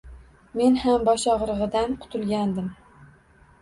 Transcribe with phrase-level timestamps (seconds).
[0.61, 2.77] Men ham boshog‘rig‘idan qutulgandim